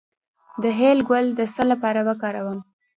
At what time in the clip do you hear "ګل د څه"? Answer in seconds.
1.09-1.63